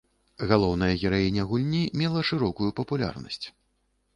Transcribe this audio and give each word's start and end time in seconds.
Галоўная 0.51 0.89
гераіня 1.01 1.45
гульні 1.51 1.83
мела 2.01 2.25
шырокую 2.31 2.69
папулярнасць. 2.81 3.43